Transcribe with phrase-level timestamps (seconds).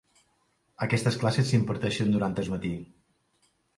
[0.85, 2.73] Aquestes classes s'imparteixen durant el matí.